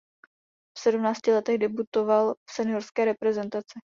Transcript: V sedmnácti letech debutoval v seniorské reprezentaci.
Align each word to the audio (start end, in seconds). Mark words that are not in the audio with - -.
V 0.77 0.79
sedmnácti 0.79 1.31
letech 1.31 1.57
debutoval 1.57 2.33
v 2.33 2.53
seniorské 2.53 3.05
reprezentaci. 3.05 3.79